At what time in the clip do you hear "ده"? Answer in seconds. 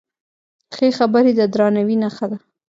2.31-2.37